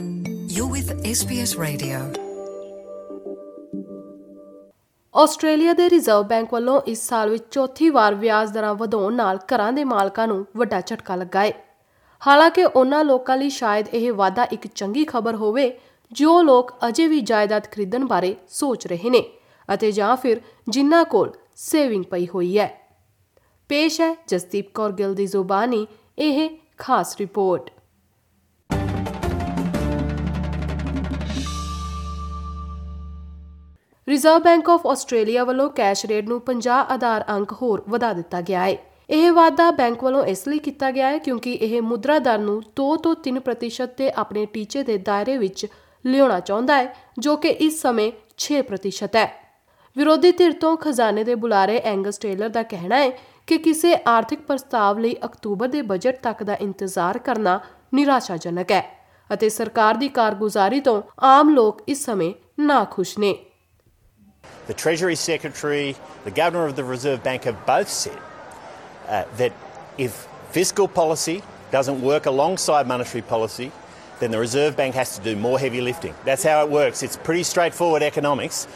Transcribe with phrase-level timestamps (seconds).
[0.00, 1.98] You're with SBS Radio.
[5.14, 9.72] Australia ਦੇ reserve bank ਵੱਲੋਂ ਇਸ ਸਾਲ ਵਿੱਚ ਚੌਥੀ ਵਾਰ ਵਿਆਜ ਦਰਾਂ ਵਧਾਉਣ ਨਾਲ ਘਰਾਂ
[9.72, 11.52] ਦੇ ਮਾਲਕਾਂ ਨੂੰ ਵੱਡਾ ਝਟਕਾ ਲੱਗਾ ਹੈ
[12.26, 15.78] ਹਾਲਾਂਕਿ ਉਹਨਾਂ ਲੋਕਾਂ ਲਈ ਸ਼ਾਇਦ ਇਹ ਵਾਧਾ ਇੱਕ ਚੰਗੀ ਖਬਰ ਹੋਵੇ,
[16.12, 19.24] ਜੋ ਲੋਕ ਅਜੇ ਵੀ ਜਾਇਦਾਦ ਖਰੀਦਣ ਬਾਰੇ ਸੋਚ ਰਹੇ ਨੇ
[19.74, 22.88] ਅਤੇ ਜਾਂ ਫਿਰ ਜਿਨ੍ਹਾਂ ਕੋਲ ਸੇਵਿੰਗ ਪਈ ਹੋਈ ਹੈ।
[23.68, 25.86] ਪੇਸ਼ ਹੈ ਜਸਦੀਪ ਕੌਰ ਗਿੱਲ ਦੀ ਜ਼ੁਬਾਨੀ,
[26.18, 27.70] ਇਹ ਖਾਸ report.
[34.08, 38.64] Reserve bank of Australia ਵੱਲੋਂ ਕੈਸ਼ ਰੇਟ ਨੂੰ 50 ਆਧਾਰ ਅੰਕ ਹੋਰ ਵਧਾ ਦਿੱਤਾ ਗਿਆ
[38.64, 38.76] ਹੈ।
[39.10, 42.86] ਇਹ ਵਾਅਦਾ ਬੈਂਕ ਵੱਲੋਂ ਇਸ ਲਈ ਕੀਤਾ ਗਿਆ ਹੈ ਕਿਉਂਕਿ ਇਹ ਮੁਦਰਾ ਦਰ ਨੂੰ 2
[42.96, 45.66] ਤੋਂ 3% ਤੇ ਆਪਣੇ ਟੀਚੇ ਦੇ ਦਾਇਰੇ ਵਿੱਚ
[46.06, 49.26] ਲਿਆਉਣਾ ਚਾਹੁੰਦਾ ਹੈ, ਜੋ ਕਿ ਇਸ ਸਮੇਂ 6% ਹੈ।
[49.96, 53.10] ਵਿਰੋਧੀ ਧਿਰ ਤੋਂ ਖਜ਼ਾਨੇ ਦੇ ਬੁਲਾਰੇ ਐਂਗਸ ਟੇਲਰ ਦਾ ਕਹਿਣਾ ਹੈ
[53.46, 57.60] ਕਿ ਕਿਸੇ ਆਰਥਿਕ ਪ੍ਰਸਤਾਵ ਲਈ ਅਕਤੂਬਰ ਦੇ ਬਜਟ ਤੱਕ ਦਾ ਇੰਤਜ਼ਾਰ ਕਰਨਾ
[57.94, 58.84] ਨਿਰਾਸ਼ਾਜਨਕ ਹੈ
[59.32, 63.34] ਅਤੇ ਸਰਕਾਰ ਦੀ ਕਾਰਗੁਜ਼ਾਰੀ ਤੋਂ ਆਮ ਲੋਕ ਇਸ ਸਮੇਂ ਨਾਖੁਸ਼ ਨੇ।
[64.66, 65.94] The Treasury Secretary,
[66.24, 68.18] the Governor of the Reserve Bank have both said
[69.08, 69.52] uh, that
[69.98, 73.70] if fiscal policy doesn't work alongside monetary policy,
[74.20, 76.14] then the Reserve Bank has to do more heavy lifting.
[76.24, 77.02] That's how it works.
[77.02, 78.66] It's pretty straightforward economics.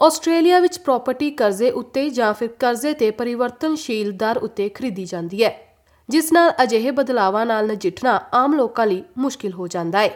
[0.00, 5.52] Australia ਵਿੱਚ property ਕਰਜ਼ੇ ਉੱਤੇ ਜਾਂ ਫਿਰ ਕਰਜ਼ੇ ਤੇ ਪਰਿਵਰਤਨਸ਼ੀਲ ਦਰ ਉੱਤੇ ਖਰੀਦੀ ਜਾਂਦੀ ਹੈ
[6.08, 10.10] ਜਿਸ ਨਾਲ ਅਜਿਹੇ ਬਦਲਾਵਾਂ ਨਾਲ ਨਜਿੱਠਣਾ ਆਮ ਲੋਕਾਂ ਲਈ ਮੁਸ਼ਕਿਲ ਹੋ ਜਾਂਦਾ ਹੈ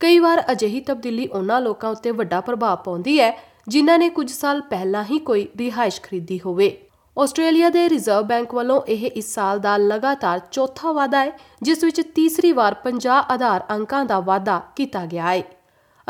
[0.00, 3.30] ਕਈ ਵਾਰ ਅਜਿਹੀ ਤਬਦੀਲੀ ਉਹਨਾਂ ਲੋਕਾਂ ਉੱਤੇ ਵੱਡਾ ਪ੍ਰਭਾਵ ਪਾਉਂਦੀ ਹੈ
[3.68, 6.76] ਜਿਨ੍ਹਾਂ ਨੇ ਕੁਝ ਸਾਲ ਪਹਿਲਾਂ ਹੀ ਕੋਈ ਰਿਹਾਇਸ਼ ਖਰੀਦੀ ਹੋਵੇ।
[7.16, 11.32] ਆਸਟ੍ਰੇਲੀਆ ਦੇ ਰਿਜ਼ਰਵ ਬੈਂਕ ਵੱਲੋਂ ਇਹ ਇਸ ਸਾਲ ਦਾ ਲਗਾਤਾਰ ਚੌਥਾ ਵਾਅਦਾ ਹੈ,
[11.62, 15.42] ਜਿਸ ਵਿੱਚ ਤੀਸਰੀ ਵਾਰ 50 ਆਧਾਰ ਅੰਕਾਂ ਦਾ ਵਾਅਦਾ ਕੀਤਾ ਗਿਆ ਹੈ।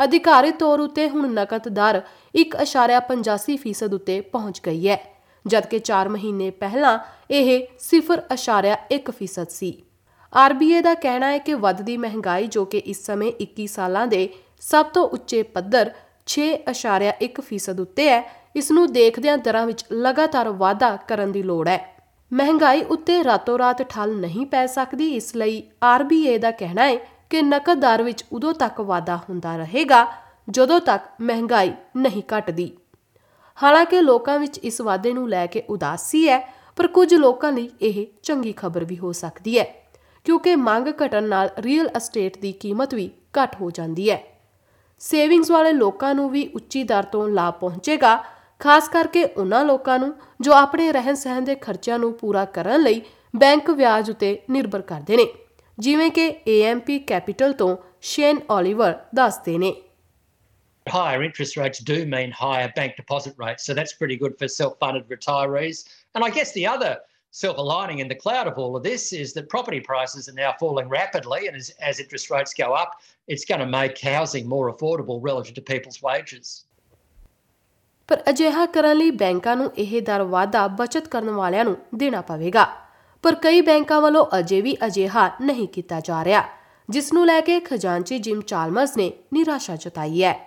[0.03, 2.01] ਅਧਿਕਾਰਿਤ ਤੌਰ ਉਤੇ ਹੁਣ ਨਕਦ ਦਰ
[2.35, 4.99] 1.85% ਉਤੇ ਪਹੁੰਚ ਗਈ ਹੈ,
[5.45, 6.97] ਜਦਕਿ 4 ਮਹੀਨੇ ਪਹਿਲਾਂ
[7.31, 9.71] ਇਹ 0.1% ਸੀ।
[10.33, 14.29] RBA ਦਾ ਕਹਿਣਾ ਹੈ ਕਿ ਵੱਧਦੀ ਮਹਿੰਗਾਈ ਜੋ ਕਿ ਇਸ ਸਮੇਂ 21 ਸਾਲਾਂ ਦੇ
[14.61, 15.91] ਸਭ ਤੋਂ ਉੱਚੇ ਪੱਧਰ
[16.27, 21.97] 6.1% ਉੱਤੇ ਹੈ ਇਸ ਨੂੰ ਦੇਖਦਿਆਂ ਦਰਾਂ ਵਿੱਚ ਲਗਾਤਾਰ ਵਾਧਾ ਕਰਨ ਦੀ ਲੋੜ ਹੈ।
[22.33, 25.63] ਮਹਿੰਗਾਈ ਉੱਤੇ ਰਾਤੋਂ-ਰਾਤ ਠੱਲ ਨਹੀਂ ਪੈ ਸਕਦੀ, ਇਸ ਲਈ
[26.01, 26.95] RBA ਦਾ ਕਹਿਣਾ ਹੈ
[27.29, 30.07] ਕਿ ਨਕਦ ਦਰ ਵਿੱਚ ਉਦੋਂ ਤੱਕ ਵਾਧਾ ਹੁੰਦਾ ਰਹੇਗਾ,
[30.49, 32.77] ਜਦੋਂ ਤੱਕ ਮਹਿੰਗਾਈ ਨਹੀਂ ਘਟਦੀ।
[33.63, 38.07] ਹਾਲਾਂਕਿ ਲੋਕਾਂ ਵਿੱਚ ਇਸ ਵਾਧੇ ਨੂੰ ਲੈ ਕੇ ਉਦਾਸੀ ਹੈ, ਪਰ ਕੁਝ ਲੋਕਾਂ ਲਈ ਇਹ
[38.23, 39.87] ਚੰਗੀ ਖਬਰ ਵੀ ਹੋ ਸਕਦੀ ਹੈ,
[40.23, 44.36] ਕਿਉਂਕਿ ਮੰਗ ਘਟਣ ਨਾਲ ਰੀਅਲ ਅਸਟੇਟ ਦੀ ਕੀਮਤ ਵੀ ਘਟ ਹੋ ਜਾਂਦੀ ਹੈ।
[45.01, 48.15] ਸੇਵਿੰਗਸ ਵਾਲੇ ਲੋਕਾਂ ਨੂੰ ਵੀ ਉੱਚੀ ਦਰ ਤੋਂ ਲਾਭ ਪਹੁੰਚੇਗਾ
[48.61, 53.01] ਖਾਸ ਕਰਕੇ ਉਹਨਾਂ ਲੋਕਾਂ ਨੂੰ ਜੋ ਆਪਣੇ ਰਹਿਣ ਸਹਿਣ ਦੇ ਖਰਚਿਆਂ ਨੂੰ ਪੂਰਾ ਕਰਨ ਲਈ
[53.33, 55.27] ਬੈਂਕ ਵਿਆਜ ਉਤੇ ਨਿਰਭਰ ਕਰਦੇ ਨੇ
[55.77, 59.73] ਜਿਵੇਂ ਕਿ AMP ਕੈਪੀਟਲ ਤੋਂ ਸ਼ੇਨ ਓਲੀਵਰ ਦੱਸਦੇ ਨੇ
[60.85, 64.75] Higher interest rates do mean higher bank deposit rates, so that's pretty good for self
[64.83, 65.81] funded retirees.
[66.15, 66.91] And I guess the other
[67.31, 70.53] silver lining in the cloud of all of this is that property prices are now
[70.59, 74.71] falling rapidly, and as, as interest rates go up, it's going to make housing more
[74.73, 76.63] affordable relative to people's wages.
[78.07, 82.63] ਪਰ ਅਜਿਹਾ ਕਰਨ ਲਈ ਬੈਂਕਾਂ ਨੂੰ ਇਹ ਦਰ ਵਾਧਾ ਬਚਤ ਕਰਨ ਵਾਲਿਆਂ ਨੂੰ ਦੇਣਾ ਪਵੇਗਾ
[83.23, 86.43] ਪਰ ਕਈ ਬੈਂਕਾਂ ਵੱਲੋਂ ਅਜੇ ਵੀ ਅਜਿਹਾ ਨਹੀਂ ਕੀਤਾ ਜਾ ਰਿਹਾ
[86.89, 90.46] ਜਿਸ ਨੂੰ ਲੈ ਕੇ ਖਜ਼ਾਨਚੀ ਜਿਮ ਚਾਲਮਰਸ ਨੇ ਨਿਰਾਸ਼ਾ ਜਤਾਈ ਹੈ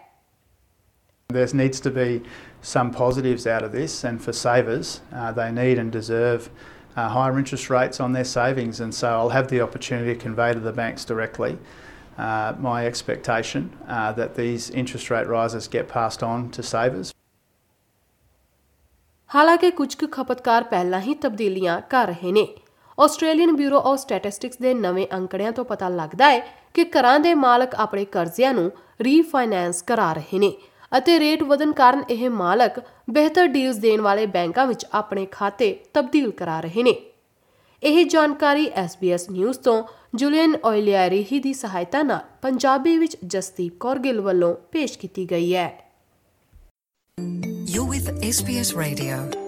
[1.30, 2.22] There needs to be
[2.62, 6.50] some positives out of this, and for savers, uh, they need and deserve
[6.96, 8.80] uh, higher interest rates on their savings.
[8.80, 11.58] And so I'll have the opportunity to convey to the banks directly
[12.18, 17.14] uh, my expectation uh, that these interest rate rises get passed on to savers.
[19.30, 22.46] ਹਾਲਾਂਕਿ ਕੁਝ ਕੁ ਖਪਤਕਾਰ ਪਹਿਲਾਂ ਹੀ ਤਬਦੀਲੀਆਂ ਕਰ ਰਹੇ ਨੇ
[22.98, 26.40] Australian bureau of statistics ਦੇ ਨਵੇਂ ਅੰਕੜਿਆਂ ਤੋਂ ਪਤਾ ਲੱਗਦਾ ਹੈ
[26.74, 28.70] ਕਿ ਘਰਾਂ ਦੇ ਮਾਲਕ ਆਪਣੇ ਕਰਜ਼ਿਆਂ ਨੂੰ
[29.02, 30.52] ਰੀਫਾਈਨੈਂਸ ਕਰਾ ਰਹੇ ਨੇ
[30.92, 36.30] ਅਤੇ ਰੇਟ ਵਧਣ ਕਾਰਨ ਇਹ ਮਾਲਕ ਬਿਹਤਰ ਡੀਲਸ ਦੇਣ ਵਾਲੇ ਬੈਂਕਾਂ ਵਿੱਚ ਆਪਣੇ ਖਾਤੇ ਤਬਦੀਲ
[36.30, 36.94] ਕਰਾ ਰਹੇ ਨੇ
[37.82, 39.82] ਇਹ ਜਾਣਕਾਰੀ SBS ਨਿਊਜ਼ ਤੋਂ
[40.14, 45.68] ਜੁਲੀਅਨ ਓਇਲੀਆਰੀ ਦੀ ਸਹਾਇਤਾ ਨਾਲ ਪੰਜਾਬੀ ਵਿੱਚ ਜਸਦੀਪ ਕੌਰ ਗਿੱਲ ਵੱਲੋਂ ਪੇਸ਼ ਕੀਤੀ ਗਈ ਹੈ
[47.68, 49.39] You're with SBS Radio.